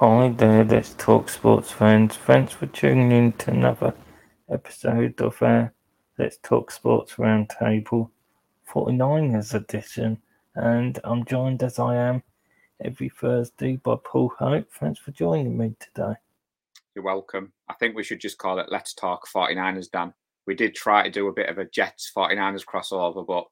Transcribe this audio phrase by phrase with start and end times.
[0.00, 2.16] Hi there, let's talk sports fans.
[2.16, 3.92] Thanks for tuning in to another
[4.50, 5.74] episode of our
[6.18, 8.08] Let's Talk Sports Roundtable
[8.66, 10.16] 49ers edition.
[10.54, 12.22] And I'm joined as I am
[12.82, 14.72] every Thursday by Paul Hope.
[14.72, 16.14] Thanks for joining me today.
[16.94, 17.52] You're welcome.
[17.68, 20.14] I think we should just call it Let's Talk 49ers, Dan.
[20.46, 23.44] We did try to do a bit of a Jets 49ers crossover, but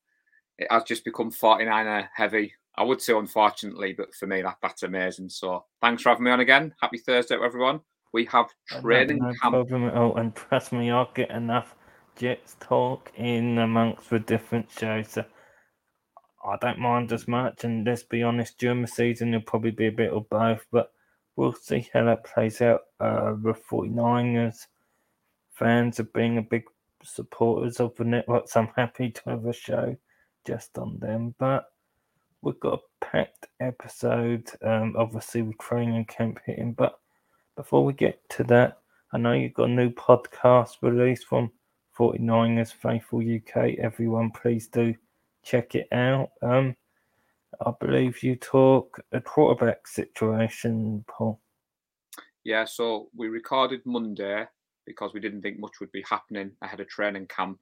[0.56, 2.54] it has just become 49er heavy.
[2.78, 5.30] I would say unfortunately, but for me that that's amazing.
[5.30, 6.72] So thanks for having me on again.
[6.80, 7.80] Happy Thursday to everyone.
[8.12, 8.46] We have
[8.80, 9.54] training camp.
[9.72, 10.16] all.
[10.16, 11.74] And trust me, I'll get enough
[12.14, 15.08] Jets talk in amongst the different shows.
[15.08, 15.24] So
[16.44, 17.64] I don't mind as much.
[17.64, 20.64] And let's be honest, during the season, there'll probably be a bit of both.
[20.70, 20.92] But
[21.34, 22.82] we'll see how that plays out.
[23.00, 24.66] Uh, the 49ers
[25.52, 26.62] fans are being a big
[27.02, 28.48] supporters of the network.
[28.48, 29.96] So I'm happy to have a show
[30.46, 31.34] just on them.
[31.38, 31.66] But
[32.42, 36.72] we've got a packed episode, um, obviously with training camp hitting.
[36.72, 36.98] But
[37.56, 38.78] before we get to that,
[39.12, 41.50] I know you've got a new podcast released from
[41.98, 43.78] 49ers Faithful UK.
[43.78, 44.94] Everyone, please do
[45.42, 46.30] check it out.
[46.42, 46.76] Um,
[47.64, 51.40] I believe you talk a quarterback situation, Paul.
[52.44, 54.46] Yeah, so we recorded Monday
[54.86, 57.58] because we didn't think much would be happening ahead of training camp.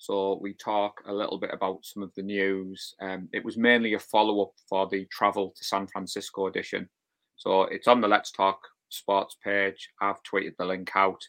[0.00, 2.94] So we talk a little bit about some of the news.
[3.02, 6.88] Um, it was mainly a follow up for the travel to San Francisco edition.
[7.36, 9.90] So it's on the Let's Talk Sports page.
[10.00, 11.20] I've tweeted the link out.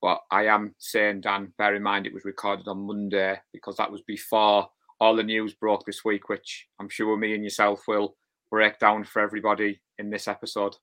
[0.00, 3.92] But I am saying, Dan, bear in mind it was recorded on Monday because that
[3.92, 4.68] was before
[5.00, 8.16] all the news broke this week, which I'm sure me and yourself will
[8.50, 10.74] break down for everybody in this episode.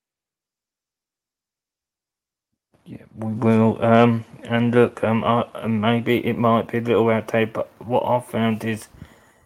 [2.86, 3.84] Yeah, we will.
[3.84, 8.26] Um, and look, um, I, maybe it might be a little outdated, but what I've
[8.26, 8.88] found is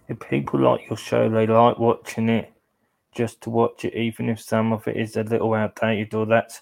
[0.07, 2.53] if people like your show, they like watching it
[3.13, 6.61] just to watch it, even if some of it is a little outdated, or that's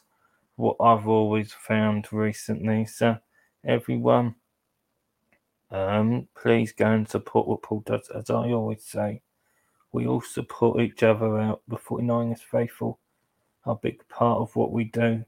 [0.56, 2.86] what I've always found recently.
[2.86, 3.18] So,
[3.64, 4.36] everyone,
[5.72, 8.10] um, please go and support what Paul does.
[8.14, 9.22] As I always say,
[9.92, 11.62] we all support each other out.
[11.68, 13.00] The 49ers faithful
[13.66, 15.24] are a big part of what we do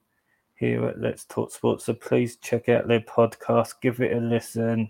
[0.55, 1.85] here at Let's Talk Sports.
[1.85, 4.89] So please check out their podcast, give it a listen.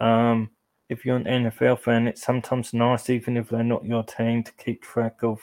[0.00, 0.50] Um,
[0.88, 4.52] if you're an NFL fan, it's sometimes nice, even if they're not your team, to
[4.52, 5.40] keep track of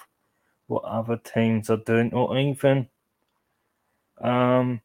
[0.67, 2.87] what other teams are doing, or even
[4.21, 4.81] um,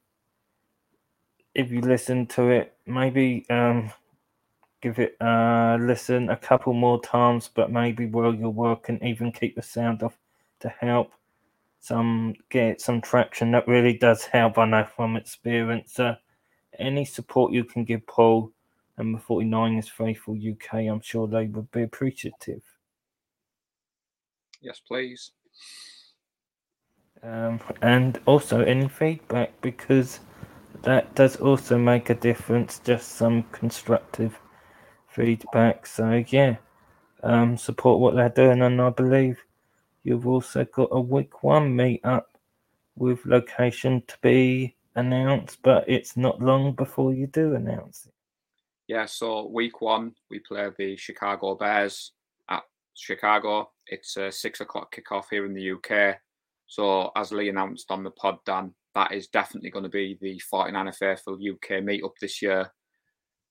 [1.55, 3.91] if you listen to it, maybe um,
[4.81, 9.57] give it a listen a couple more times, but maybe while you're working, even keep
[9.57, 10.17] the sound off
[10.61, 11.13] to help
[11.81, 13.51] some get some traction.
[13.53, 14.59] That really does help.
[14.59, 15.99] I know from experience.
[15.99, 16.17] Uh,
[16.79, 18.53] any support you can give Paul
[18.97, 22.63] and the 49ers Faithful UK, I'm sure they would be appreciative.
[24.61, 25.33] Yes, please.
[27.23, 30.21] Um, and also any feedback because
[30.83, 32.79] that does also make a difference.
[32.79, 34.39] Just some constructive
[35.09, 35.87] feedback.
[35.87, 36.57] So yeah,
[37.23, 39.43] um, support what they're doing, and I believe
[40.03, 42.25] You've also got a week one meetup
[42.97, 48.13] with location to be announced, but it's not long before you do announce it.
[48.87, 52.13] Yeah, so week one, we play the Chicago Bears
[52.49, 52.63] at
[52.95, 53.71] Chicago.
[53.87, 56.17] It's a six o'clock kickoff here in the UK.
[56.67, 60.41] So, as Lee announced on the pod, Dan, that is definitely going to be the
[60.53, 62.73] 49er Faithful UK meetup this year.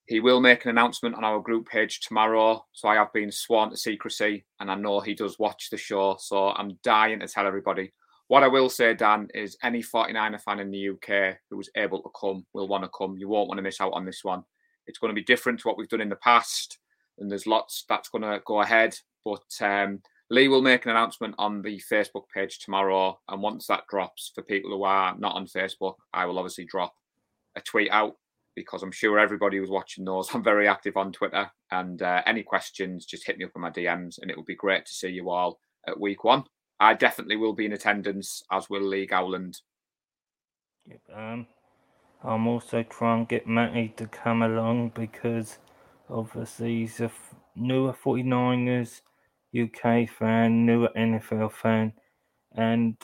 [0.10, 2.66] He will make an announcement on our group page tomorrow.
[2.74, 6.18] So I have been sworn to secrecy and I know he does watch the show.
[6.20, 7.94] So I'm dying to tell everybody.
[8.28, 12.02] What I will say, Dan, is any 49er fan in the UK who is able
[12.02, 13.18] to come will want to come.
[13.20, 14.42] You won't want to miss out on this one.
[14.88, 16.80] It's going to be different to what we've done in the past.
[17.20, 18.96] And there's lots that's going to go ahead.
[19.24, 23.20] But um, Lee will make an announcement on the Facebook page tomorrow.
[23.30, 26.96] And once that drops, for people who are not on Facebook, I will obviously drop
[27.56, 28.16] a tweet out
[28.60, 30.28] because I'm sure everybody was watching those.
[30.34, 33.70] I'm very active on Twitter, and uh, any questions, just hit me up in my
[33.70, 36.44] DMs, and it will be great to see you all at week one.
[36.78, 39.58] I definitely will be in attendance, as will Lee Gowland.
[41.16, 41.48] Um,
[42.22, 45.58] I'm also trying to get Matty to come along because
[46.10, 47.10] obviously he's a
[47.56, 49.00] newer 49ers
[49.58, 51.94] UK fan, newer NFL fan,
[52.58, 52.98] and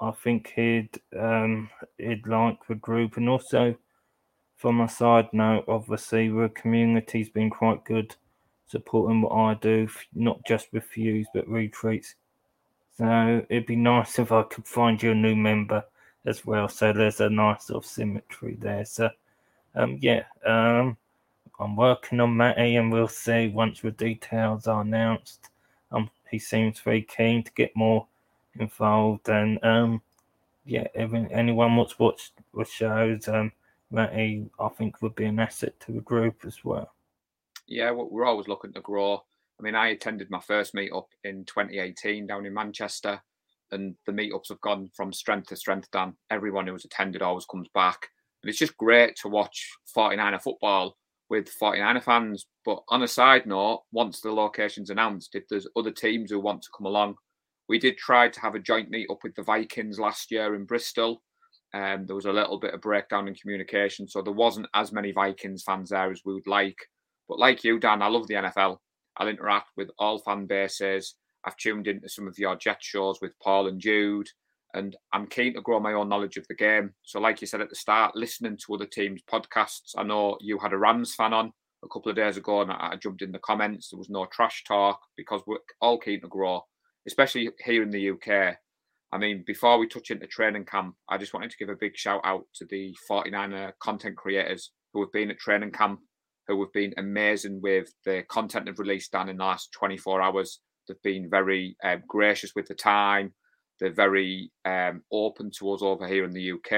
[0.00, 3.76] I think he'd um, he'd like the group, and also
[4.62, 8.14] from a side note, obviously the community's been quite good
[8.68, 12.14] supporting what I do, not just with views but retweets.
[12.96, 15.84] So it'd be nice if I could find you a new member
[16.26, 16.68] as well.
[16.68, 18.84] So there's a nice sort of symmetry there.
[18.84, 19.10] So
[19.74, 20.96] um yeah, um
[21.58, 25.48] I'm working on Matty and we'll see once the details are announced.
[25.90, 28.06] Um he seems very keen to get more
[28.60, 30.02] involved and um
[30.64, 33.50] yeah, even anyone wants watch the shows, um,
[33.92, 36.94] Matty, I think would be an asset to the group as well.
[37.66, 39.22] Yeah, we're always looking to grow.
[39.58, 43.20] I mean, I attended my first meetup in 2018 down in Manchester,
[43.70, 45.90] and the meetups have gone from strength to strength.
[45.92, 48.08] Dan, everyone who's attended always comes back,
[48.42, 50.96] and it's just great to watch 49er football
[51.30, 52.46] with 49er fans.
[52.64, 56.62] But on a side note, once the location's announced, if there's other teams who want
[56.62, 57.16] to come along,
[57.68, 61.22] we did try to have a joint meetup with the Vikings last year in Bristol.
[61.74, 65.12] Um, there was a little bit of breakdown in communication, so there wasn't as many
[65.12, 66.76] Vikings fans there as we would like.
[67.28, 68.78] But like you, Dan, I love the NFL.
[69.16, 71.14] I'll interact with all fan bases.
[71.44, 74.28] I've tuned into some of your Jet shows with Paul and Jude,
[74.74, 76.92] and I'm keen to grow my own knowledge of the game.
[77.02, 79.92] So, like you said at the start, listening to other teams' podcasts.
[79.96, 81.52] I know you had a Rams fan on
[81.84, 83.90] a couple of days ago, and I, I jumped in the comments.
[83.90, 86.62] There was no trash talk because we're all keen to grow,
[87.06, 88.56] especially here in the UK.
[89.12, 91.96] I mean, before we touch into training camp, I just wanted to give a big
[91.96, 96.00] shout out to the 49er content creators who have been at training camp,
[96.48, 100.60] who have been amazing with the content they've released down in the last 24 hours.
[100.88, 103.34] They've been very um, gracious with the time.
[103.80, 106.72] They're very um, open to us over here in the UK,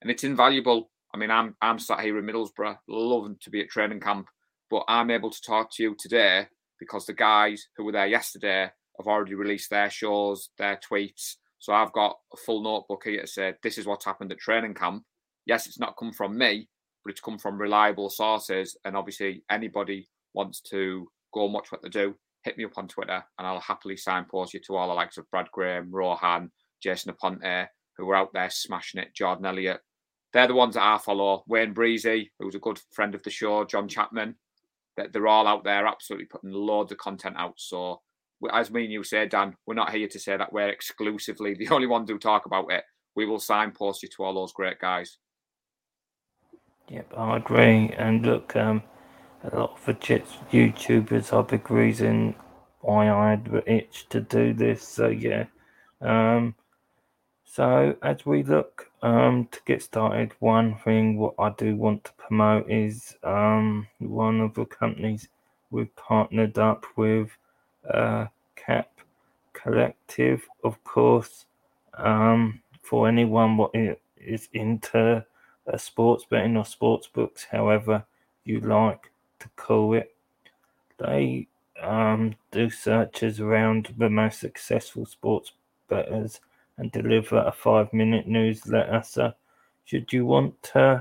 [0.00, 0.90] and it's invaluable.
[1.14, 4.26] I mean, I'm I'm sat here in Middlesbrough, loving to be at training camp,
[4.70, 6.46] but I'm able to talk to you today
[6.78, 11.36] because the guys who were there yesterday have already released their shows, their tweets.
[11.58, 14.74] So I've got a full notebook here to say this is what's happened at training
[14.74, 15.04] camp.
[15.46, 16.68] Yes, it's not come from me,
[17.04, 18.76] but it's come from reliable sources.
[18.84, 22.14] And obviously, anybody wants to go and watch what they do,
[22.44, 25.30] hit me up on Twitter and I'll happily signpost you to all the likes of
[25.30, 26.50] Brad Graham, Rohan,
[26.82, 27.66] Jason Aponte,
[27.96, 29.80] who are out there smashing it, Jordan Elliott.
[30.32, 31.42] They're the ones that I follow.
[31.48, 34.36] Wayne Breezy, who's a good friend of the show, John Chapman.
[34.96, 37.54] They're all out there absolutely putting loads of content out.
[37.56, 38.00] So,
[38.52, 41.68] as me and you say, Dan, we're not here to say that we're exclusively the
[41.74, 42.84] only ones who talk about it.
[43.16, 45.18] We will signpost you to all those great guys.
[46.88, 47.90] Yep, I agree.
[47.98, 48.82] And look, um,
[49.44, 52.34] a lot of the YouTubers are big reason
[52.80, 54.86] why I had the itch to do this.
[54.86, 55.46] So yeah.
[56.00, 56.54] Um,
[57.44, 62.12] so as we look um, to get started, one thing what I do want to
[62.12, 65.28] promote is um, one of the companies
[65.70, 67.30] we've partnered up with,
[67.92, 68.26] uh,
[68.56, 68.90] Cap
[69.52, 71.46] Collective, of course.
[71.94, 73.72] Um, for anyone what
[74.16, 75.24] is into
[75.72, 78.04] uh, sports betting or sports books, however
[78.44, 79.10] you like
[79.40, 80.14] to call it.
[80.98, 81.46] They
[81.82, 85.52] um, do searches around the most successful sports
[85.88, 86.40] bettors
[86.78, 89.02] and deliver a five minute newsletter.
[89.04, 89.32] So,
[89.84, 91.00] should you want uh,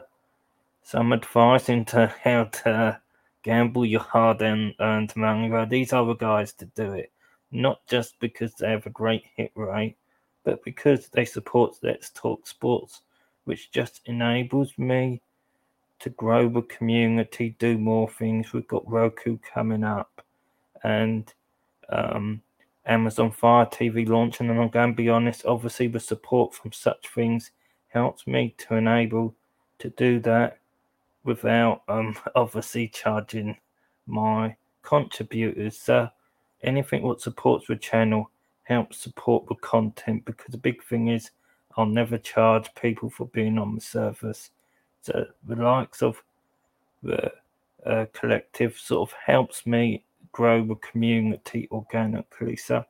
[0.84, 3.02] some advice into how to
[3.48, 7.14] gamble your hard earned money, well, these are the guys to do it.
[7.50, 9.96] Not just because they have a great hit rate,
[10.44, 13.04] but because they support Let's Talk Sports,
[13.46, 15.22] which just enables me
[16.00, 18.52] to grow the community, do more things.
[18.52, 20.22] We've got Roku coming up
[20.84, 21.34] and
[21.88, 22.42] um,
[22.86, 24.50] Amazon Fire TV launching.
[24.50, 27.52] And I'm going to be honest, obviously, the support from such things
[27.88, 29.34] helps me to enable
[29.80, 30.60] to do that
[31.28, 33.56] without um, obviously charging
[34.08, 35.78] my contributors.
[35.78, 36.10] So
[36.64, 38.32] anything what supports the channel
[38.64, 41.30] helps support the content because the big thing is
[41.76, 44.50] I'll never charge people for being on the service
[45.02, 46.24] So the likes of
[47.04, 47.32] the
[47.86, 52.56] uh, collective sort of helps me grow the community organically.
[52.56, 52.84] So,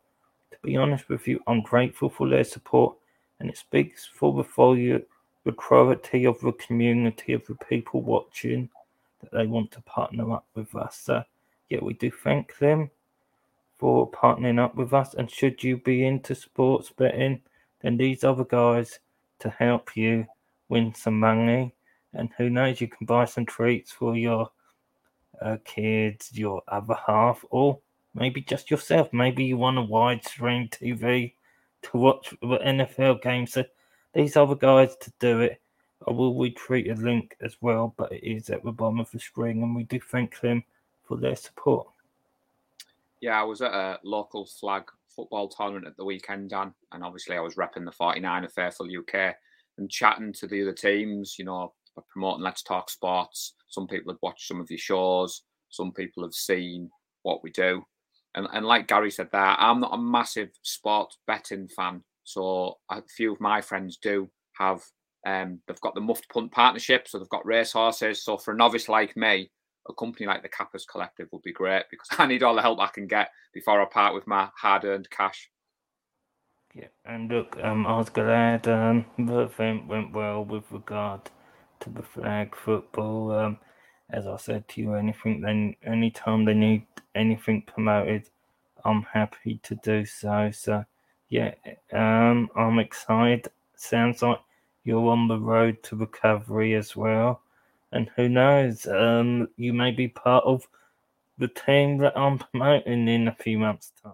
[0.52, 2.96] to be honest with you, I'm grateful for their support,
[3.40, 5.04] and it speaks for the volume,
[5.48, 8.70] the quality of the community of the people watching
[9.22, 11.00] that they want to partner up with us.
[11.06, 11.24] So,
[11.70, 12.92] yeah, we do thank them
[13.78, 15.14] for partnering up with us.
[15.14, 17.40] And should you be into sports betting,
[17.82, 19.00] then these the guys
[19.40, 20.28] to help you
[20.68, 21.74] win some money
[22.14, 24.50] and who knows, you can buy some treats for your
[25.42, 27.80] uh, kids, your other half, or
[28.14, 29.14] maybe just yourself.
[29.14, 31.36] Maybe you want a widescreen TV
[31.84, 33.48] to watch the NFL game.
[33.48, 33.64] So
[34.14, 35.62] these other guys to do it.
[36.08, 39.20] I will retweet a link as well, but it is at the bottom of the
[39.20, 40.64] screen, and we do thank them
[41.04, 41.88] for their support.
[43.20, 44.84] Yeah, I was at a local flag
[45.16, 49.36] football tournament at the weekend, Dan, and obviously I was repping the 49er Faithful UK
[49.78, 51.74] and chatting to the other teams, you know,
[52.10, 53.54] promoting Let's Talk Sports.
[53.68, 55.44] Some people have watched some of your shows.
[55.70, 56.90] Some people have seen
[57.24, 57.84] what we do.
[58.36, 62.04] And, and like Gary said there, I'm not a massive sports betting fan.
[62.28, 64.30] So a few of my friends do
[64.60, 64.82] have,
[65.26, 67.08] um, they've got the Muffed Punt Partnership.
[67.08, 68.22] So they've got race horses.
[68.22, 69.50] So for a novice like me,
[69.88, 72.80] a company like the Cappers Collective would be great because I need all the help
[72.82, 75.50] I can get before I part with my hard earned cash.
[76.74, 81.22] Yeah, and look, um, I was glad um, the event went well with regard
[81.80, 83.32] to the flag football.
[83.32, 83.58] Um,
[84.10, 88.30] as I said to you, anything then, anytime they need anything promoted,
[88.84, 90.52] I'm happy to do so.
[90.52, 90.84] So,
[91.30, 91.54] yeah,
[91.94, 93.50] um, I'm excited.
[93.76, 94.40] Sounds like
[94.84, 97.42] you're on the road to recovery as well,
[97.92, 100.68] and who knows, um, you may be part of
[101.38, 104.14] the team that I'm promoting in a few months' time.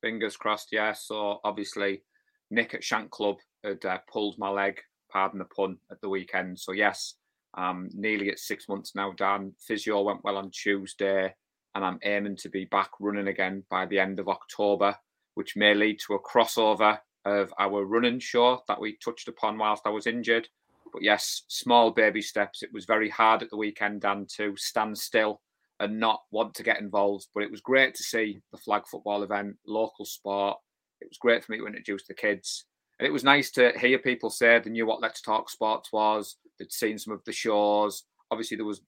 [0.00, 0.92] Fingers crossed, yeah.
[0.92, 2.02] So obviously,
[2.50, 4.80] Nick at Shank Club had uh, pulled my leg,
[5.10, 6.58] pardon the pun, at the weekend.
[6.58, 7.14] So yes,
[7.54, 9.52] um, nearly at six months now, Dan.
[9.58, 11.34] Physio went well on Tuesday,
[11.74, 14.94] and I'm aiming to be back running again by the end of October,
[15.38, 19.86] which may lead to a crossover of our running show that we touched upon whilst
[19.86, 20.48] I was injured.
[20.92, 22.64] But yes, small baby steps.
[22.64, 25.40] It was very hard at the weekend, Dan, to stand still
[25.78, 27.28] and not want to get involved.
[27.32, 30.58] But it was great to see the flag football event, local sport.
[31.00, 32.64] It was great for me to introduce the kids.
[32.98, 36.34] And it was nice to hear people say they knew what Let's Talk Sports was.
[36.58, 38.02] They'd seen some of the shows.
[38.32, 38.80] Obviously, there was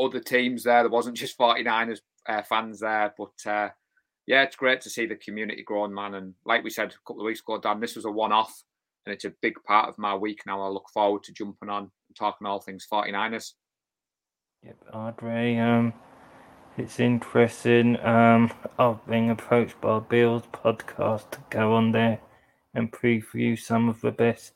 [0.00, 0.84] other teams there.
[0.84, 3.12] There wasn't just 49ers uh, fans there.
[3.18, 3.68] But uh,
[4.26, 6.14] yeah, it's great to see the community growing, man.
[6.14, 8.62] And like we said a couple of weeks ago, Dan, this was a one-off.
[9.04, 10.62] And it's a big part of my week now.
[10.62, 13.54] I look forward to jumping on and talking all things 49ers.
[14.64, 15.56] Yep, Andre.
[15.56, 15.92] Um,
[16.78, 17.98] it's interesting.
[18.00, 22.20] Um, I've been approached by Bill's podcast to go on there
[22.74, 24.52] and preview some of the best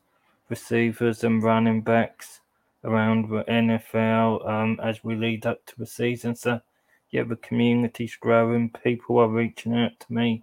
[0.49, 2.41] receivers and running backs
[2.85, 6.37] around the NFL um, as we lead up to the season.
[6.37, 6.61] So,
[7.11, 8.71] yeah, the community's growing.
[8.83, 10.43] People are reaching out to me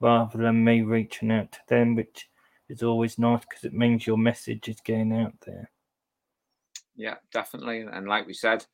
[0.00, 2.28] rather than me reaching out to them, which
[2.68, 5.70] is always nice because it means your message is getting out there.
[6.96, 7.80] Yeah, definitely.
[7.80, 8.64] And like we said,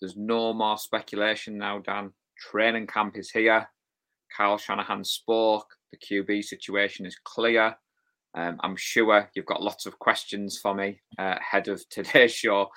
[0.00, 2.12] there's no more speculation now, Dan.
[2.36, 3.68] Training camp is here.
[4.36, 5.66] Kyle Shanahan spoke.
[5.90, 7.76] The QB situation is clear.
[8.34, 12.70] Um, I'm sure you've got lots of questions for me uh, ahead of today's show.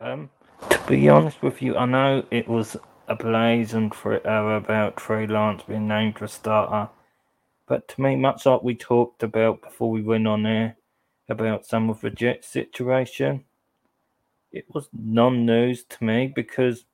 [0.00, 0.30] Um,
[0.68, 2.76] to be honest with you, I know it was
[3.12, 6.90] a blaze and for uh, about Trey Lance being named for starter,
[7.66, 10.76] but to me, much like we talked about before we went on air
[11.28, 13.44] about some of the Jet situation,
[14.50, 16.86] it was non-news to me because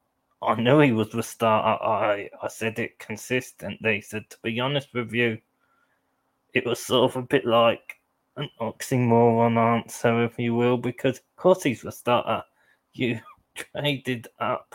[0.42, 1.82] I knew he was the starter.
[1.82, 4.00] I I said it consistently.
[4.00, 5.38] So to be honest with you,
[6.52, 7.96] it was sort of a bit like
[8.36, 12.42] an oxymoron answer, if you will, because of course he's the starter.
[12.92, 13.20] You
[13.54, 14.74] traded up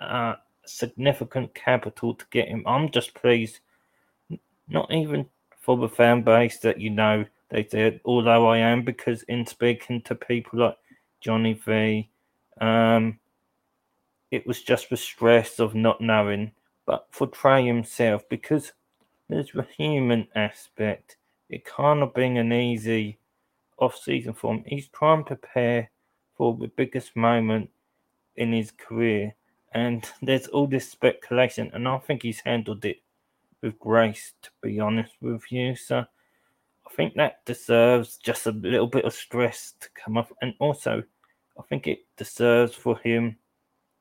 [0.00, 0.34] uh,
[0.68, 2.62] significant capital to get him.
[2.66, 3.60] I'm just pleased,
[4.68, 5.26] not even
[5.60, 10.02] for the fan base that you know they said, although I am, because in speaking
[10.02, 10.76] to people like
[11.20, 12.08] Johnny V.
[12.60, 13.18] Um,
[14.30, 16.52] it was just the stress of not knowing.
[16.84, 18.72] But for Trey himself, because
[19.28, 21.16] there's the human aspect,
[21.48, 23.18] it can't have been an easy
[23.78, 24.64] off season for him.
[24.66, 25.90] He's trying to prepare
[26.36, 27.70] for the biggest moment
[28.36, 29.34] in his career.
[29.76, 33.02] And there's all this speculation, and I think he's handled it
[33.60, 35.76] with grace, to be honest with you.
[35.76, 40.32] So I think that deserves just a little bit of stress to come off.
[40.40, 41.02] And also,
[41.58, 43.36] I think it deserves for him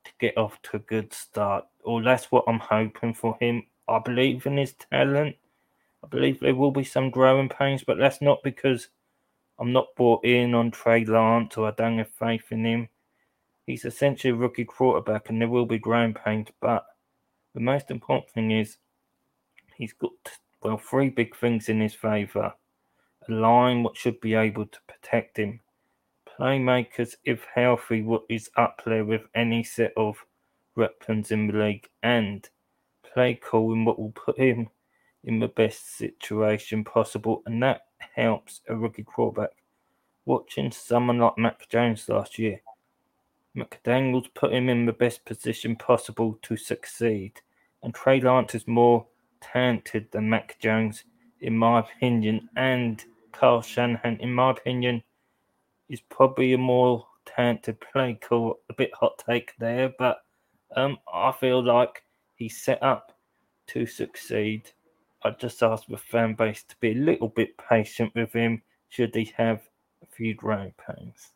[0.06, 3.64] to get off to a good start, or that's what I'm hoping for him.
[3.90, 5.36] I believe in his talent.
[6.02, 8.88] I believe there will be some growing pains, but that's not because
[9.60, 12.88] I'm not bought in on Trey Lance or I don't have faith in him.
[13.66, 16.50] He's essentially a rookie quarterback, and there will be growing pains.
[16.62, 16.86] But
[17.54, 18.78] the most important thing is
[19.76, 20.12] he's got
[20.62, 22.54] well three big things in his favour:
[23.28, 25.62] a line what should be able to protect him,
[26.28, 30.26] playmakers, if healthy, what is up there with any set of
[30.76, 32.50] weapons in the league, and
[33.02, 34.70] play calling what will put him
[35.24, 39.52] in the best situation possible, and that helps a rookie quarterback.
[40.26, 42.62] Watching someone like Mac Jones last year,
[43.56, 47.42] McDaniels put him in the best position possible to succeed,
[47.84, 49.06] and Trey Lance is more
[49.42, 51.04] talented than Mac Jones,
[51.40, 55.04] in my opinion, and Kyle Shanahan, in my opinion,
[55.90, 58.60] is probably a more talented play call.
[58.70, 60.24] A bit hot take there, but
[60.76, 62.04] um, I feel like
[62.36, 63.18] he's set up
[63.68, 64.72] to succeed.
[65.24, 69.16] I just ask the fan base to be a little bit patient with him should
[69.16, 69.62] he have
[70.02, 71.32] a few growing pains.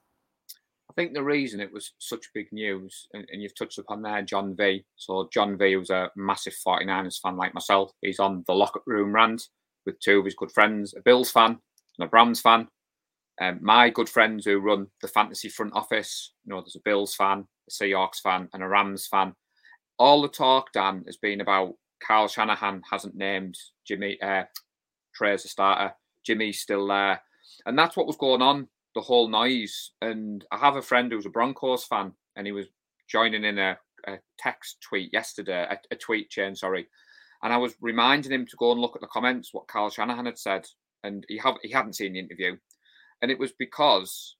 [0.99, 4.53] Think the reason it was such big news, and, and, you've touched upon there, John
[4.53, 4.83] V.
[4.97, 7.93] So John V was a massive 49ers fan like myself.
[8.01, 9.43] He's on the locker room rant
[9.85, 12.67] with two of his good friends, a Bills fan and a Browns fan.
[13.39, 17.15] Um, my good friends who run the fantasy front office, you know, there's a Bills
[17.15, 19.31] fan, a Seahawks fan, and a Rams fan.
[19.99, 21.75] All the talk, Dan, has been about
[22.05, 23.55] Kyle Shanahan hasn't named
[23.87, 24.43] Jimmy uh,
[25.23, 25.93] as a starter.
[26.25, 27.21] Jimmy's still there,
[27.65, 28.67] and that's what was going on.
[28.99, 29.91] The whole noise.
[30.01, 32.65] And I have a friend who's a Broncos fan, and he was
[33.09, 36.85] joining in a, a text tweet yesterday, a, a tweet chain, sorry.
[37.41, 40.25] And I was reminding him to go and look at the comments what Kyle Shanahan
[40.25, 40.67] had said,
[41.05, 42.57] and he have he hadn't seen the interview,
[43.21, 44.35] and it was because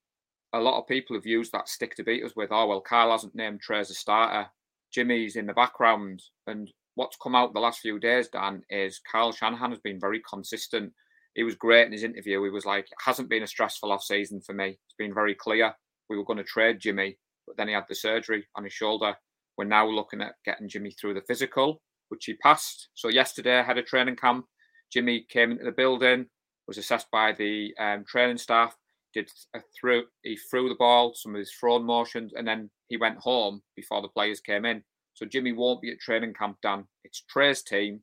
[0.52, 2.50] a lot of people have used that stick to beat us with.
[2.52, 4.50] Oh well, Kyle hasn't named Trey as a starter.
[4.92, 9.32] Jimmy's in the background, and what's come out the last few days, Dan, is Kyle
[9.32, 10.92] Shanahan has been very consistent.
[11.36, 12.44] He was great in his interview.
[12.44, 14.80] He was like, it hasn't been a stressful off season for me.
[14.86, 15.74] It's been very clear.
[16.10, 19.16] We were going to trade Jimmy, but then he had the surgery on his shoulder.
[19.58, 22.90] We're now looking at getting Jimmy through the physical, which he passed.
[22.96, 24.46] So yesterday, I had a training camp.
[24.92, 26.26] Jimmy came into the building,
[26.68, 28.76] was assessed by the um, training staff,
[29.14, 32.98] did a through he threw the ball, some of his thrown motions, and then he
[32.98, 34.84] went home before the players came in.
[35.14, 36.86] So Jimmy won't be at training camp, Dan.
[37.04, 38.02] It's Trey's team.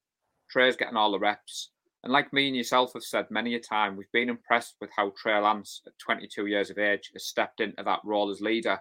[0.51, 1.71] Trey's getting all the reps.
[2.07, 5.13] And like me and yourself have said many a time, we've been impressed with how
[5.17, 8.79] Trey Lance, at 22 years of age, has stepped into that role as leader.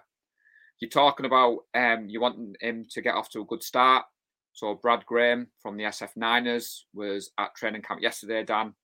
[0.78, 4.04] You're talking about um, you want him to get off to a good start.
[4.52, 8.74] So Brad Graham from the SF Niners was at training camp yesterday, Dan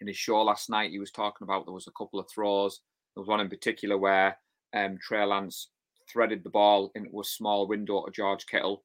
[0.00, 2.82] in his show last night, he was talking about there was a couple of throws.
[3.16, 4.38] There was one in particular where
[4.76, 5.70] um, Trey Lance
[6.08, 8.84] threaded the ball into a small window to George Kittle.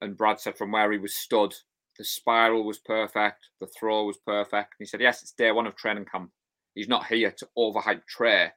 [0.00, 1.52] And Brad said from where he was stood,
[2.00, 4.54] the spiral was perfect, the throw was perfect.
[4.78, 6.30] And he said, Yes, it's day one of training camp.
[6.74, 8.48] He's not here to overhype Trey,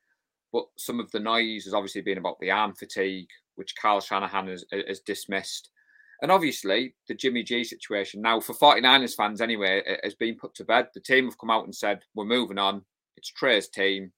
[0.53, 4.47] but some of the noise has obviously been about the arm fatigue, which Kyle Shanahan
[4.47, 5.71] has, has dismissed.
[6.21, 10.63] And obviously, the Jimmy G situation now for 49ers fans anyway has been put to
[10.63, 10.87] bed.
[10.93, 12.85] The team have come out and said, we're moving on.
[13.17, 14.13] It's Trey's team.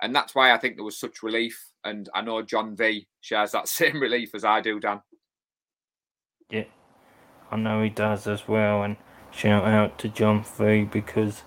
[0.00, 1.62] And that's why I think there was such relief.
[1.84, 5.02] And I know John V shares that same relief as I do, Dan.
[6.50, 6.64] Yeah,
[7.50, 8.82] I know he does as well.
[8.82, 8.96] And
[9.30, 11.42] shout out to John V because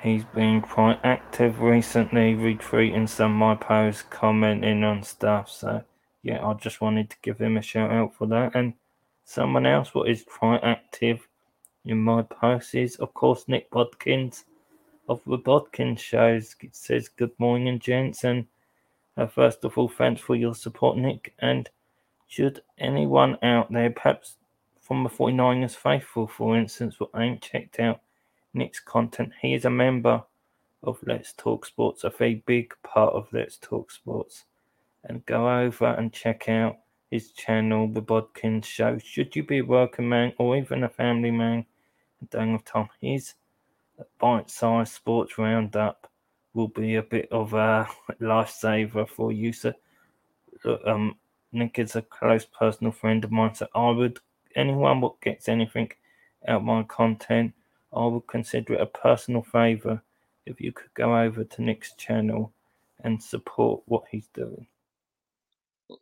[0.00, 5.50] he's been quite active recently, retweeting some of my posts, commenting on stuff.
[5.50, 5.84] So,
[6.22, 8.54] yeah, I just wanted to give him a shout out for that.
[8.54, 8.74] And
[9.24, 11.28] Someone else what is quite active
[11.84, 14.44] in my posts is, of course, Nick Bodkins
[15.08, 16.54] of the Bodkins shows.
[16.60, 18.24] It says, Good morning, gents.
[18.24, 18.46] And
[19.16, 21.34] uh, first of all, thanks for your support, Nick.
[21.38, 21.70] And
[22.26, 24.36] should anyone out there, perhaps
[24.82, 28.00] from the 49ers faithful, for instance, who ain't checked out
[28.52, 30.22] Nick's content, he is a member
[30.82, 34.44] of Let's Talk Sports, a very big part of Let's Talk Sports.
[35.04, 36.78] And go over and check out
[37.10, 38.98] his channel, The Bodkins Show.
[38.98, 41.64] Should you be a working man or even a family man,
[42.20, 43.34] and Dang of Tom, his
[44.18, 46.10] bite sized sports roundup
[46.54, 47.86] will be a bit of a
[48.20, 49.52] lifesaver for you.
[49.52, 49.72] So,
[50.84, 51.16] um,
[51.52, 54.18] Nick is a close personal friend of mine, so I would,
[54.56, 55.90] anyone what gets anything
[56.46, 57.52] out my content,
[57.92, 60.02] I would consider it a personal favor
[60.46, 62.52] if you could go over to Nick's channel
[63.04, 64.66] and support what he's doing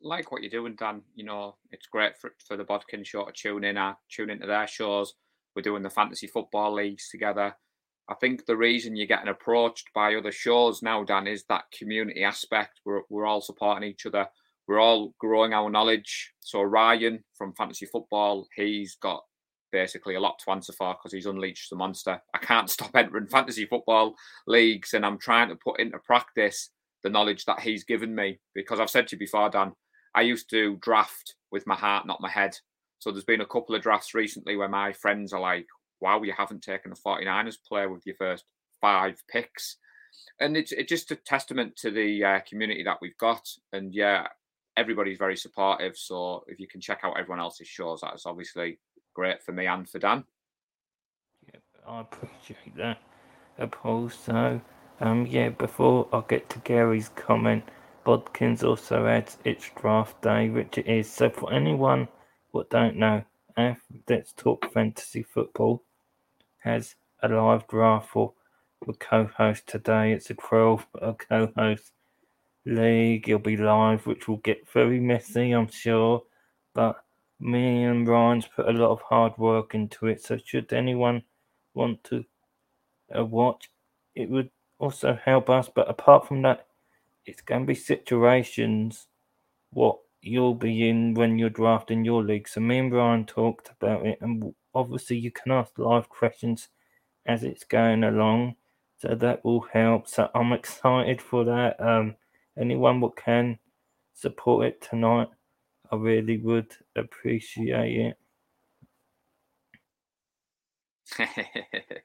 [0.03, 1.03] like what you're doing, Dan.
[1.15, 3.79] You know, it's great for, for the Bodkin show to tune in.
[3.79, 5.15] I tune into their shows.
[5.55, 7.55] We're doing the fantasy football leagues together.
[8.09, 12.25] I think the reason you're getting approached by other shows now, Dan, is that community
[12.25, 12.81] aspect.
[12.85, 14.29] We're, we're all supporting each other.
[14.71, 16.31] We're all growing our knowledge.
[16.39, 19.25] So Ryan from Fantasy Football, he's got
[19.73, 22.23] basically a lot to answer for because he's unleashed the monster.
[22.33, 24.15] I can't stop entering fantasy football
[24.47, 26.71] leagues, and I'm trying to put into practice
[27.03, 28.39] the knowledge that he's given me.
[28.55, 29.73] Because I've said to you before, Dan,
[30.15, 32.57] I used to draft with my heart, not my head.
[33.01, 35.67] So there's been a couple of drafts recently where my friends are like,
[36.01, 38.45] wow, you haven't taken a 49ers player with your first
[38.81, 39.79] five picks.
[40.39, 43.49] And it's, it's just a testament to the uh, community that we've got.
[43.73, 44.29] And yeah,
[44.77, 45.97] everybody's very supportive.
[45.97, 48.79] So if you can check out everyone else's shows, that's obviously
[49.15, 50.25] great for me and for Dan.
[51.87, 52.99] I appreciate that.
[53.59, 54.61] Opposed, so
[55.01, 57.65] um, yeah, before I get to Gary's comment,
[58.07, 61.11] Bodkins also adds it's draft day, which it is.
[61.11, 62.09] So for anyone
[62.53, 63.25] what don't know,
[64.09, 65.83] Let's Talk Fantasy Football
[66.59, 68.35] has a live draft for
[68.87, 70.13] the co-host today.
[70.13, 70.87] It's a 12
[71.29, 71.93] co-host
[72.65, 73.29] league.
[73.29, 76.23] It'll be live, which will get very messy, I'm sure.
[76.75, 77.03] But
[77.39, 80.23] me and Ryan's put a lot of hard work into it.
[80.23, 81.23] So should anyone
[81.75, 82.25] want to
[83.17, 83.71] uh, watch,
[84.15, 85.69] it would also help us.
[85.75, 86.67] But apart from that,
[87.27, 89.07] it's going to be situations
[89.73, 92.49] what you'll be in when you're drafting your league.
[92.49, 96.69] So me and Brian talked about it, and obviously you can ask live questions
[97.27, 98.57] as it's going along.
[98.99, 100.09] So that will help.
[100.09, 101.81] So I'm excited for that.
[101.81, 102.17] Um,
[102.61, 103.59] anyone what can
[104.15, 105.29] support it tonight,
[105.91, 108.17] I really would appreciate it.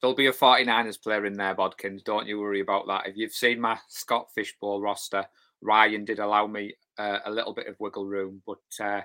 [0.00, 2.04] there'll be a 49ers player in there, Bodkins.
[2.04, 3.06] Don't you worry about that.
[3.06, 5.24] If you've seen my Scott Fish Bowl roster,
[5.62, 9.02] Ryan did allow me uh, a little bit of wiggle room, but uh,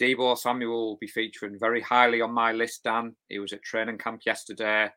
[0.00, 3.14] Deebo Samuel will be featuring very highly on my list, Dan.
[3.28, 4.90] He was at training camp yesterday.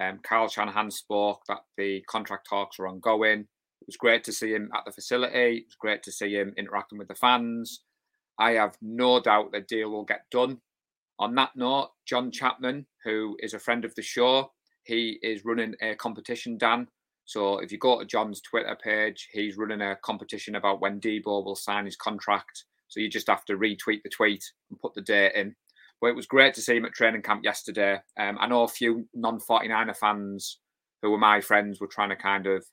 [0.00, 3.46] Um, Kyle Shanahan spoke that the contract talks are ongoing.
[3.90, 5.56] Was great to see him at the facility.
[5.56, 7.80] It was great to see him interacting with the fans.
[8.38, 10.60] I have no doubt the deal will get done.
[11.18, 14.52] On that note, John Chapman, who is a friend of the show,
[14.84, 16.86] he is running a competition, Dan.
[17.24, 21.44] So if you go to John's Twitter page, he's running a competition about when Deebo
[21.44, 22.66] will sign his contract.
[22.86, 25.56] So you just have to retweet the tweet and put the date in.
[26.00, 27.98] But it was great to see him at training camp yesterday.
[28.16, 30.60] Um, I know a few non 49er fans
[31.02, 32.64] who were my friends were trying to kind of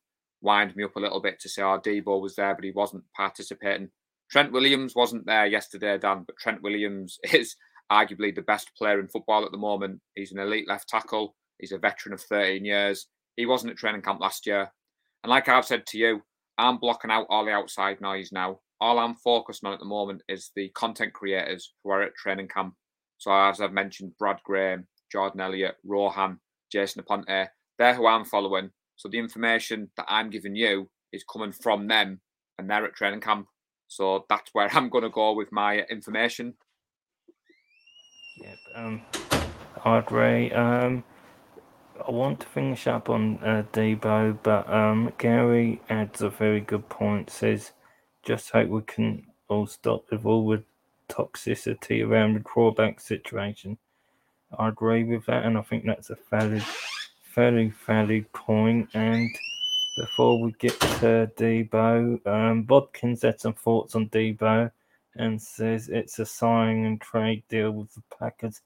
[0.42, 3.04] wind me up a little bit to say, oh, Deebo was there, but he wasn't
[3.16, 3.90] participating.
[4.30, 7.56] Trent Williams wasn't there yesterday, Dan, but Trent Williams is
[7.92, 10.02] arguably the best player in football at the moment.
[10.16, 11.36] He's an elite left tackle.
[11.60, 13.08] He's a veteran of 13 years.
[13.36, 14.72] He wasn't at training camp last year.
[15.24, 16.22] And like I've said to you,
[16.58, 18.60] I'm blocking out all the outside noise now.
[18.80, 22.48] All I'm focused on at the moment is the content creators who are at training
[22.48, 22.76] camp.
[23.18, 26.40] So as I've mentioned, Brad Graham, Jordan Elliott, Rohan,
[26.72, 27.48] Jason Aponte,
[27.80, 28.72] they're who I'm following.
[28.98, 32.20] So the information that I'm giving you is coming from them
[32.58, 33.48] and they're at training camp.
[33.88, 36.56] So that's where I'm going to go with my information.
[38.42, 38.58] Yep.
[38.76, 39.02] Um,
[39.86, 41.04] Audrey, um,
[42.06, 46.88] I want to finish up on uh, Deebo, but um, Gary adds a very good
[46.90, 47.30] point.
[47.30, 47.72] Says,
[48.24, 50.64] just hope we can all stop with all the
[51.10, 53.78] toxicity around the drawback situation.
[54.58, 56.64] I agree with that, and I think that's a valid,
[57.38, 58.90] fairly valid point.
[58.96, 59.30] And
[59.96, 64.72] before we get to Deebo, um, Bodkins had some thoughts on Deebo
[65.18, 68.62] and says it's a sign and trade deal with the Packers.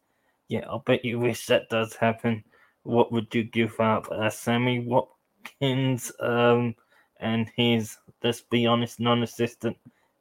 [0.47, 2.45] Yeah, I bet you wish that does happen.
[2.83, 4.09] What would you give up?
[4.09, 6.73] Uh, Sammy Watkins um,
[7.19, 9.75] and his, let's be honest, non assistant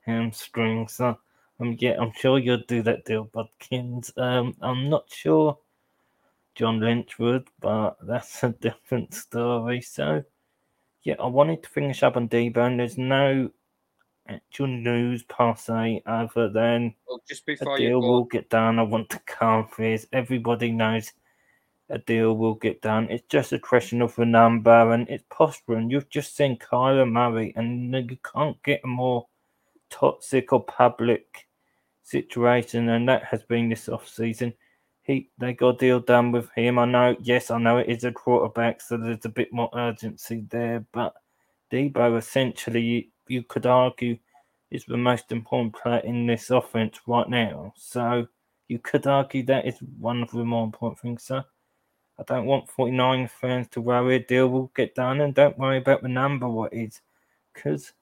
[0.04, 0.88] hamstring.
[0.88, 1.16] So,
[1.60, 4.10] um, yeah, I'm sure you'll do that deal, Bodkins.
[4.18, 5.56] Um, I'm not sure
[6.60, 9.80] John Lynch would, but that's a different story.
[9.80, 10.22] So,
[11.04, 13.48] yeah, I wanted to finish up on Deebo, and there's no
[14.28, 18.78] actual news per se other than well, just before a deal will get done.
[18.78, 20.06] I want to come this.
[20.12, 21.10] Everybody knows
[21.88, 23.06] a deal will get done.
[23.08, 25.88] It's just a question of the number and it's posturing.
[25.88, 29.26] You've just seen Kyler Murray, and you can't get a more
[29.88, 31.48] toxic or public
[32.02, 34.52] situation, and that has been this off season.
[35.10, 36.78] He they got a deal done with him.
[36.78, 40.44] I know, yes, I know it is a quarterback, so there's a bit more urgency
[40.48, 41.14] there, but
[41.72, 44.16] Deebo, essentially you could argue
[44.70, 47.72] is the most important player in this offense right now.
[47.76, 48.28] So
[48.68, 51.24] you could argue that is one of the more important things.
[51.24, 51.42] So
[52.18, 55.78] I don't want 49 fans to worry a deal will get done and don't worry
[55.78, 57.00] about the number what is
[57.52, 57.92] because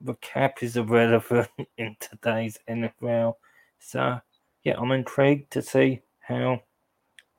[0.00, 3.34] the cap is irrelevant in today's NFL.
[3.80, 4.20] So
[4.62, 6.62] yeah, I'm intrigued to see how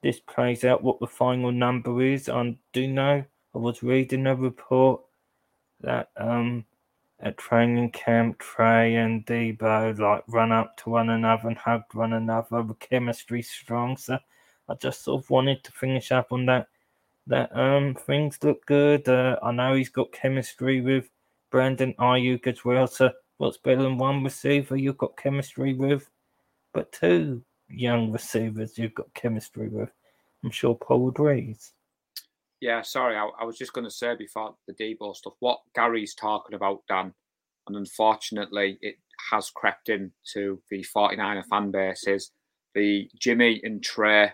[0.01, 2.29] this plays out, what the final number is.
[2.29, 3.23] I do know
[3.55, 5.01] I was reading a report
[5.81, 6.65] that um
[7.21, 12.13] at training camp, Trey and Deebo like run up to one another and hug one
[12.13, 12.63] another.
[12.63, 14.19] The chemistry strong, so
[14.67, 16.67] I just sort of wanted to finish up on that.
[17.27, 19.07] That um things look good.
[19.07, 21.09] Uh, I know he's got chemistry with
[21.49, 22.87] Brandon Aiyuk as well.
[22.87, 26.09] So what's better than one receiver you've got chemistry with,
[26.73, 27.41] but two
[27.73, 29.89] young receivers you've got chemistry with?
[30.43, 31.73] I'm sure Paul agrees.
[32.61, 36.15] Yeah, sorry, I, I was just going to say before the Deebo stuff, what Gary's
[36.15, 37.13] talking about, Dan,
[37.67, 38.95] and unfortunately it
[39.31, 42.31] has crept into the 49er fan base is
[42.73, 44.31] the Jimmy and Trey.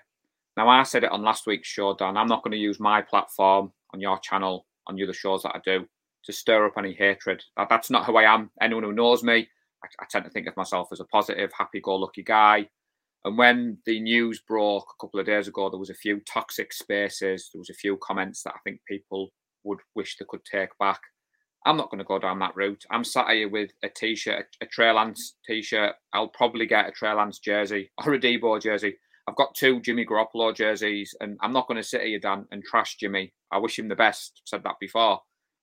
[0.58, 3.02] Now, I said it on last week's show, Dan, I'm not going to use my
[3.02, 5.88] platform on your channel, on the other shows that I do,
[6.26, 7.44] to stir up any hatred.
[7.70, 8.52] That's not who I am.
[8.62, 9.48] Anyone who knows me,
[9.84, 12.70] I, I tend to think of myself as a positive, happy go lucky guy.
[13.26, 16.72] And when the news broke a couple of days ago, there was a few toxic
[16.72, 17.50] spaces.
[17.52, 19.30] There was a few comments that I think people
[19.64, 21.02] would wish they could take back.
[21.66, 22.86] I'm not going to go down that route.
[22.90, 25.14] I'm sat here with a t-shirt, a, a
[25.46, 25.96] t-shirt.
[26.14, 28.96] I'll probably get a Trey Lance jersey or a Deebo jersey.
[29.28, 32.64] I've got two Jimmy Garoppolo jerseys, and I'm not going to sit here, Dan, and
[32.64, 33.34] trash Jimmy.
[33.52, 34.42] I wish him the best.
[34.42, 35.20] I've said that before.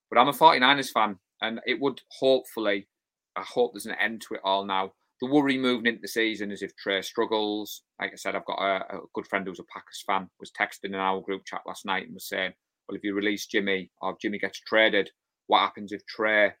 [0.09, 2.87] But I'm a 49ers fan, and it would hopefully,
[3.35, 6.51] I hope there's an end to it all now the worry moving into the season
[6.51, 7.81] is if Trey struggles.
[7.99, 10.93] Like I said, I've got a, a, good friend who's a Packers fan, was texting
[10.93, 12.53] in our group chat last night and was saying,
[12.87, 15.09] well, if you release Jimmy or Jimmy gets traded,
[15.47, 16.51] what happens if Trey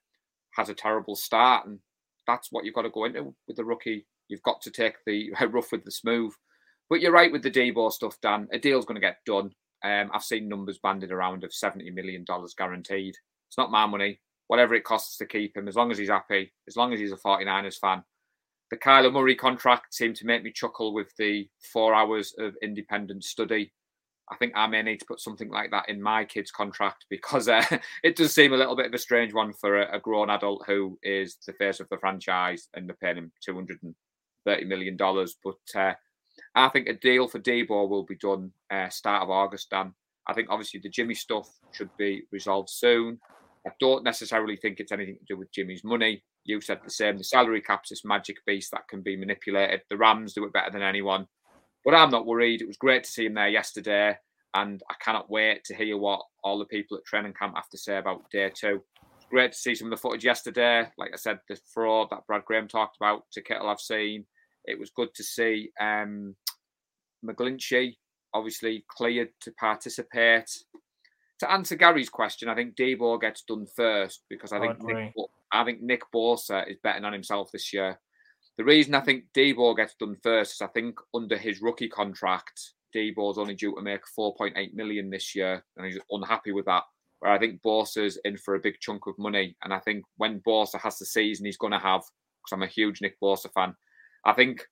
[0.55, 1.67] has a terrible start?
[1.67, 1.79] And
[2.25, 4.07] that's what you've got to go into with the rookie.
[4.27, 6.33] You've got to take the rough with the smooth.
[6.89, 8.47] But you're right with the Deebo stuff, Dan.
[8.51, 9.51] A deal's going to get done.
[9.83, 12.25] Um, I've seen numbers banded around of $70 million
[12.57, 13.15] guaranteed.
[13.49, 14.19] It's not my money.
[14.47, 17.11] Whatever it costs to keep him, as long as he's happy, as long as he's
[17.11, 18.03] a 49ers fan.
[18.69, 23.23] The Kyler Murray contract seemed to make me chuckle with the four hours of independent
[23.23, 23.71] study.
[24.29, 27.47] I think I may need to put something like that in my kid's contract because
[27.47, 27.63] uh,
[28.03, 30.65] it does seem a little bit of a strange one for a, a, grown adult
[30.67, 34.97] who is the face of the franchise and they're paying him $230 million.
[34.97, 35.93] But uh,
[36.55, 39.93] I think a deal for Deebo will be done uh, start of August, Dan.
[40.27, 43.19] I think obviously the Jimmy stuff should be resolved soon.
[43.65, 46.23] I don't necessarily think it's anything to do with Jimmy's money.
[46.47, 47.17] You said the same.
[47.17, 49.81] The salary cap's this magic beast that can be manipulated.
[49.89, 51.27] The Rams do it better than anyone.
[51.83, 52.61] But I'm not worried.
[52.61, 54.17] It was great to see him there yesterday.
[54.53, 57.77] And I cannot wait to hear what all the people at training camp have to
[57.77, 58.81] say about day two.
[59.29, 60.87] Great to see some of the footage yesterday.
[60.97, 64.25] Like I said, the fraud that Brad Graham talked about to Kittle I've seen.
[64.63, 66.33] It was good to see um,
[67.25, 67.97] McGlinchey
[68.33, 70.49] obviously cleared to participate.
[71.39, 75.13] To answer Gary's question, I think Deebo gets done first because I think Nick,
[75.51, 77.99] I think Nick Bosa is betting on himself this year.
[78.57, 82.73] The reason I think Deebo gets done first is I think under his rookie contract,
[82.95, 86.83] Deebo's only due to make 4.8 million this year, and he's unhappy with that.
[87.19, 90.41] Where I think Bosa's in for a big chunk of money, and I think when
[90.41, 93.75] Bosa has the season he's going to have, because I'm a huge Nick Bosa fan,
[94.25, 94.63] I think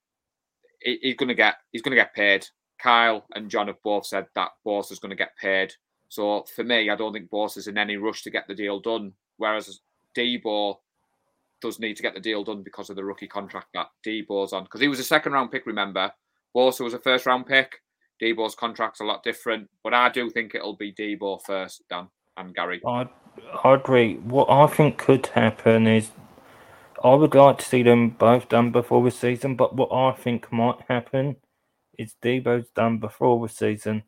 [0.82, 2.46] he's going to get he's going to get paid.
[2.80, 5.74] Kyle and John have both said that Bosa's going to get paid.
[6.10, 9.14] So for me, I don't think Bosa's in any rush to get the deal done.
[9.38, 9.80] Whereas
[10.16, 10.78] Deebo
[11.62, 14.64] does need to get the deal done because of the rookie contract that Deebo's on.
[14.64, 16.12] Because he was a second round pick, remember?
[16.56, 17.82] Bosa was a first round pick.
[18.22, 22.56] Deebo's contract's a lot different, but I do think it'll be Deebo first, Dan and
[22.56, 22.82] Gary.
[22.88, 23.10] I,
[23.64, 24.16] I agree.
[24.16, 26.12] What I think could happen is
[27.04, 30.52] I would like to see them both done before the season, but what I think
[30.52, 31.36] might happen
[32.00, 34.04] is Deebo's done before the season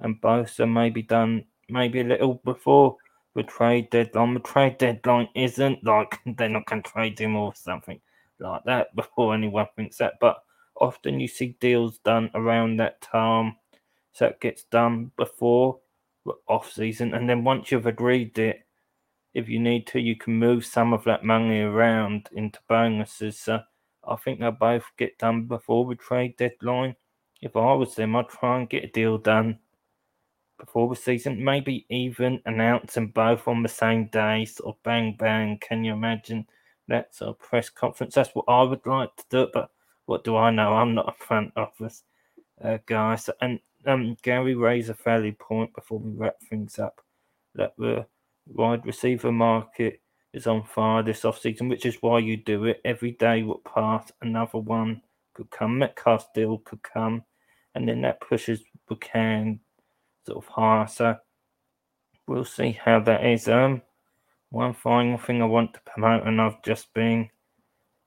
[0.00, 2.96] and both are maybe done maybe a little before
[3.38, 4.34] the trade deadline.
[4.34, 8.00] The trade deadline isn't like they're not going to trade him or something
[8.38, 10.42] like that before anyone thinks that, but
[10.76, 13.56] often you see deals done around that time,
[14.12, 15.78] so it gets done before
[16.26, 18.66] the off season, and then once you've agreed it,
[19.34, 23.38] if you need to, you can move some of that money around into bonuses.
[23.38, 23.60] So
[24.06, 26.96] I think they'll both get done before the trade deadline.
[27.40, 29.60] If I was them, I'd try and get a deal done
[30.58, 31.42] before the season.
[31.42, 35.58] Maybe even announce them both on the same day, sort of bang bang.
[35.60, 36.46] Can you imagine
[36.88, 38.14] that sort of press conference?
[38.14, 39.48] That's what I would like to do.
[39.52, 39.70] But
[40.06, 40.72] what do I know?
[40.72, 42.02] I'm not a front office
[42.62, 43.16] uh, guy.
[43.16, 47.00] So, and um, Gary raised a fairly point before we wrap things up
[47.54, 48.06] that the
[48.46, 50.00] wide receiver market
[50.32, 52.80] is on fire this off season, which is why you do it.
[52.84, 55.02] Every day would pass, another one
[55.34, 55.78] could come.
[55.78, 57.24] Metcalf deal could come,
[57.74, 59.60] and then that pushes Buchanan
[60.28, 60.86] sort of higher.
[60.86, 61.16] So
[62.26, 63.48] we'll see how that is.
[63.48, 63.82] Um,
[64.50, 67.28] one final thing I want to promote, and I've just been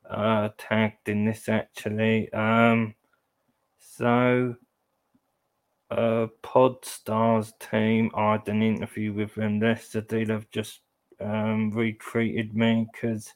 [0.10, 2.32] uh, tagged in this actually.
[2.34, 2.96] Um,
[3.80, 4.56] so
[5.90, 10.26] uh, Podstars team, I had an interview with them yesterday.
[10.26, 10.82] They've just
[11.20, 13.34] um, retreated me because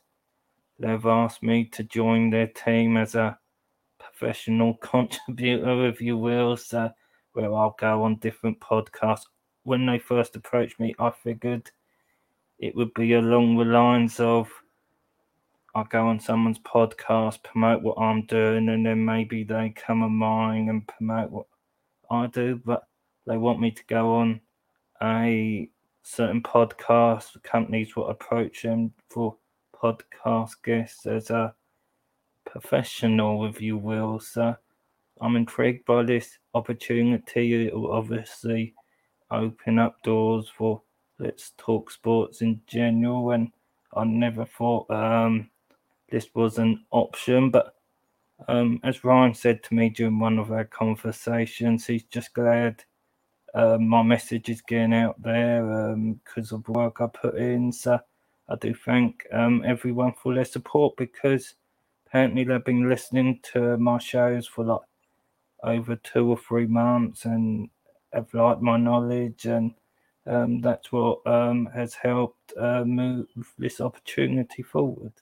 [0.79, 3.37] they've asked me to join their team as a
[3.99, 6.57] professional contributor, if you will.
[6.57, 6.91] So,
[7.35, 9.25] where I'll go on different podcasts.
[9.63, 11.69] When they first approached me, I figured
[12.59, 14.49] it would be along the lines of
[15.75, 20.13] I go on someone's podcast, promote what I'm doing, and then maybe they come on
[20.13, 21.47] mine and promote what
[22.09, 22.87] I do, but
[23.27, 24.39] they want me to go on
[25.03, 25.69] a
[26.03, 27.43] certain podcast.
[27.43, 29.35] Companies will approach them for
[29.75, 31.53] podcast guests as a
[32.45, 34.21] professional, if you will.
[34.21, 34.55] So
[35.21, 37.67] I'm intrigued by this opportunity.
[37.67, 38.75] It will obviously
[39.31, 40.81] open up doors for
[41.19, 43.31] let's talk sports in general.
[43.31, 43.51] And
[43.95, 45.49] I never thought um,
[46.09, 47.75] this was an option, but
[48.47, 52.83] um, as Ryan said to me during one of our conversations, he's just glad
[53.53, 55.63] uh, my message is getting out there
[56.25, 57.71] because um, of the work I put in.
[57.71, 57.99] So
[58.49, 61.55] I do thank um, everyone for their support because
[62.07, 64.81] apparently they've been listening to my shows for like
[65.63, 67.69] over two or three months and
[68.13, 69.73] have liked my knowledge and
[70.27, 75.13] um, that's what um, has helped uh, move this opportunity forward.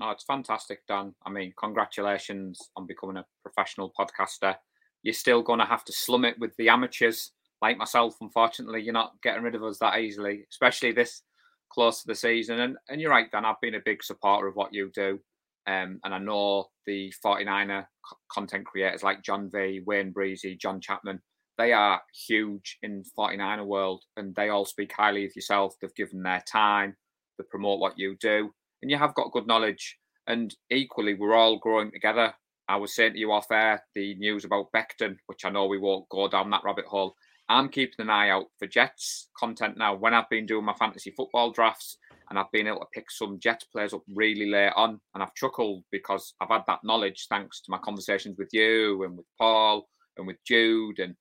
[0.00, 1.14] Oh, it's fantastic, Dan.
[1.24, 4.56] I mean, congratulations on becoming a professional podcaster.
[5.02, 8.16] You're still going to have to slum it with the amateurs like myself.
[8.20, 11.22] Unfortunately, you're not getting rid of us that easily, especially this
[11.70, 12.60] close to the season.
[12.60, 13.44] And, and you're right, Dan.
[13.44, 15.20] I've been a big supporter of what you do.
[15.68, 17.86] Um, and I know the 49er
[18.32, 21.20] content creators like John V, Wayne Breezy, John Chapman,
[21.58, 25.74] they are huge in 49er world and they all speak highly of yourself.
[25.80, 26.96] They've given their time,
[27.36, 29.98] they promote what you do, and you have got good knowledge.
[30.26, 32.32] And equally, we're all growing together.
[32.68, 35.78] I was saying to you off air the news about Becton, which I know we
[35.78, 37.14] won't go down that rabbit hole.
[37.48, 39.94] I'm keeping an eye out for Jets content now.
[39.94, 41.96] When I've been doing my fantasy football drafts
[42.30, 45.34] and I've been able to pick some Jets players up really late on, and I've
[45.34, 49.88] chuckled because I've had that knowledge thanks to my conversations with you and with Paul
[50.16, 50.98] and with Jude.
[50.98, 51.14] And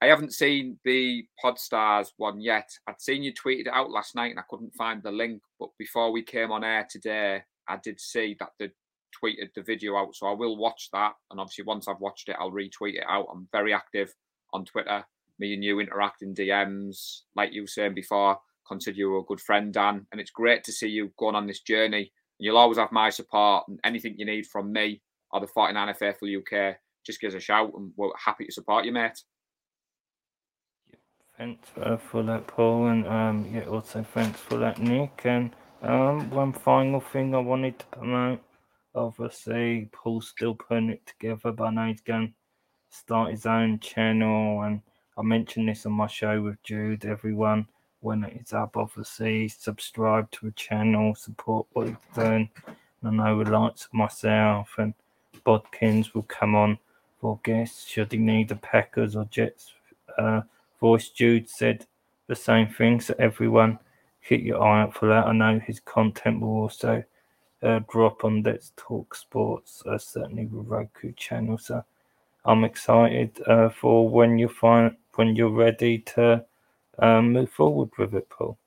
[0.00, 2.68] I haven't seen the Podstars one yet.
[2.88, 5.42] I'd seen you tweeted it out last night and I couldn't find the link.
[5.60, 8.70] But before we came on air today, I did see that they
[9.22, 10.16] tweeted the video out.
[10.16, 11.12] So I will watch that.
[11.30, 13.28] And obviously, once I've watched it, I'll retweet it out.
[13.32, 14.12] I'm very active
[14.52, 15.04] on Twitter.
[15.38, 18.38] Me and you interact in DMs, like you were saying before.
[18.66, 20.06] Consider you a good friend, Dan.
[20.12, 21.98] And it's great to see you going on this journey.
[21.98, 23.64] And you'll always have my support.
[23.68, 27.40] And anything you need from me or the 49er Faithful UK, just give us a
[27.40, 29.22] shout and we're happy to support you, mate.
[31.38, 35.22] Thanks uh, for that, Paul, and um, yeah, also thanks for that, Nick.
[35.24, 38.42] And um, one final thing I wanted to promote.
[38.94, 43.80] Obviously, Paul's still putting it together, but I know he's going to start his own
[43.80, 44.62] channel.
[44.62, 44.82] And
[45.16, 47.06] I mentioned this on my show with Jude.
[47.06, 47.66] Everyone,
[48.02, 52.50] when it is up, obviously, subscribe to the channel, support what he's doing.
[53.02, 54.94] And I know the likes of myself and
[55.44, 56.78] Bodkins will come on
[57.20, 59.72] for guests should he need the Packers or Jets
[60.18, 60.42] uh,
[60.80, 61.08] voice.
[61.08, 61.86] Jude said
[62.26, 63.78] the same thing, so everyone
[64.26, 65.26] keep your eye out for that.
[65.26, 67.04] I know his content will also
[67.62, 71.58] uh, drop on Let's Talk Sports, uh, certainly the Roku channel.
[71.58, 71.84] So
[72.44, 76.44] I'm excited uh, for when you find when you're ready to
[76.98, 78.58] um, move forward with it, Paul.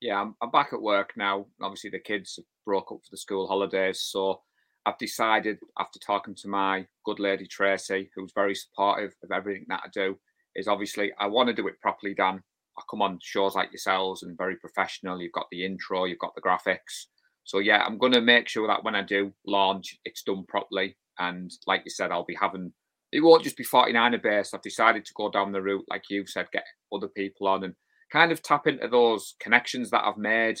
[0.00, 1.46] Yeah, I'm, I'm back at work now.
[1.62, 4.40] Obviously, the kids broke up for the school holidays, so
[4.86, 9.82] I've decided after talking to my good lady Tracy, who's very supportive of everything that
[9.84, 10.18] I do,
[10.54, 12.42] is obviously I want to do it properly, Dan.
[12.76, 15.20] I come on shows like yourselves and very professional.
[15.20, 17.06] You've got the intro, you've got the graphics.
[17.44, 20.96] So yeah, I'm gonna make sure that when I do launch, it's done properly.
[21.18, 22.72] And like you said, I'll be having
[23.14, 24.54] it won't just be 49er based.
[24.54, 27.74] I've decided to go down the route, like you've said, get other people on and
[28.12, 30.58] kind of tap into those connections that I've made.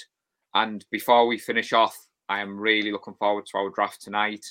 [0.54, 4.46] And before we finish off, I am really looking forward to our draft tonight.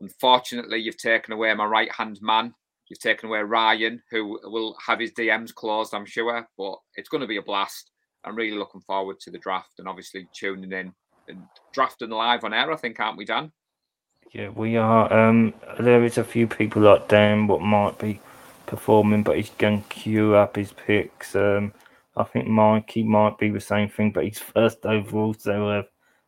[0.00, 2.52] Unfortunately, you've taken away my right hand man.
[2.88, 7.20] You've taken away Ryan, who will have his DMs closed, I'm sure, but it's going
[7.20, 7.92] to be a blast.
[8.24, 10.92] I'm really looking forward to the draft and obviously tuning in
[11.28, 13.52] and drafting live on air, I think, aren't we, Dan?
[14.32, 15.12] Yeah, we are.
[15.12, 18.20] Um, there is a few people like Dan what might be
[18.66, 21.36] performing, but he's going to queue up his picks.
[21.36, 21.72] Um,
[22.16, 25.82] I think Mikey might be the same thing, but he's first overall, so uh,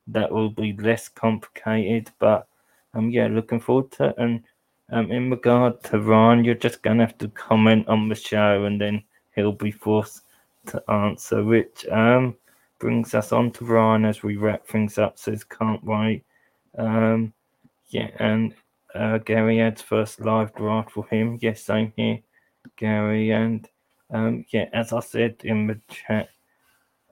[0.08, 2.10] that will be less complicated.
[2.18, 2.46] But
[2.94, 4.14] um, yeah, looking forward to it.
[4.18, 4.42] And
[4.90, 8.64] um, in regard to Ryan, you're just going to have to comment on the show
[8.64, 9.02] and then
[9.34, 10.22] he'll be forced
[10.66, 12.36] to answer, which um,
[12.78, 15.18] brings us on to Ryan as we wrap things up.
[15.18, 16.24] Says, can't wait.
[16.78, 17.32] Um,
[17.96, 18.54] yeah, and
[18.94, 21.38] uh, Gary adds first live draft for him.
[21.40, 22.18] Yes, same here,
[22.76, 23.30] Gary.
[23.30, 23.66] And
[24.10, 26.28] um, yeah, as I said in the chat,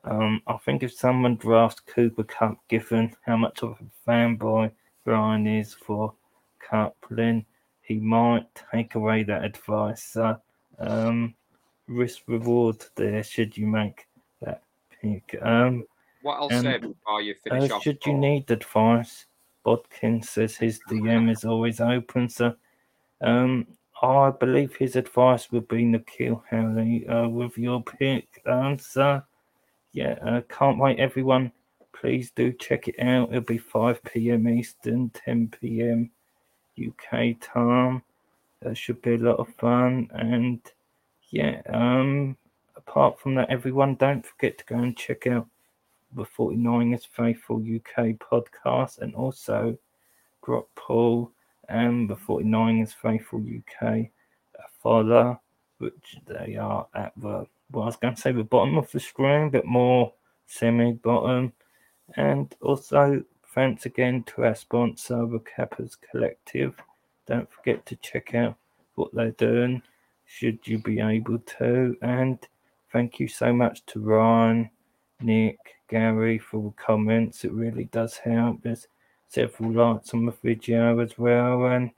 [0.04, 4.72] um, I think if someone drafts Cooper Kupp, given how much of a fanboy
[5.06, 6.12] Brian is for
[6.60, 7.46] Kupp, then
[7.80, 10.04] he might take away that advice.
[10.04, 10.36] So,
[10.78, 11.34] um,
[11.88, 14.06] risk reward there should you make
[14.42, 14.62] that
[15.00, 15.38] pick.
[15.40, 15.84] Um,
[16.20, 17.82] what I'll say before you finish uh, off.
[17.82, 19.24] Should you need advice,
[19.64, 22.28] Bodkin says his DM is always open.
[22.28, 22.54] So,
[23.20, 23.66] um,
[24.02, 28.42] I believe his advice would be N'Keal Harry uh, with your pick.
[28.46, 29.22] Um, so,
[29.92, 31.52] yeah, uh, can't wait, everyone.
[31.92, 33.30] Please do check it out.
[33.30, 34.48] It'll be 5 p.m.
[34.48, 36.10] Eastern, 10 p.m.
[36.78, 38.02] UK time.
[38.60, 40.08] That should be a lot of fun.
[40.12, 40.60] And
[41.30, 42.36] yeah, um,
[42.76, 45.46] apart from that, everyone, don't forget to go and check out
[46.14, 49.76] the 49ers Faithful UK podcast and also
[50.44, 51.30] drop Paul
[51.68, 54.10] and the 49ers Faithful UK
[54.84, 55.40] follow,
[55.78, 59.00] which they are at the, well, I was going to say the bottom of the
[59.00, 60.12] screen, but more
[60.46, 61.52] semi bottom.
[62.16, 66.74] And also, thanks again to our sponsor, the Cappers Collective.
[67.26, 68.56] Don't forget to check out
[68.94, 69.82] what they're doing,
[70.26, 71.96] should you be able to.
[72.02, 72.38] And
[72.92, 74.70] thank you so much to Ryan,
[75.20, 75.58] Nick,
[75.88, 77.44] Gary for the comments.
[77.44, 78.62] It really does help.
[78.62, 78.88] There's
[79.28, 81.66] several likes on the video as well.
[81.66, 81.90] And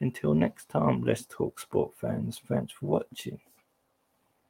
[0.00, 2.40] until next time, let's talk sport fans.
[2.48, 3.40] Thanks for watching.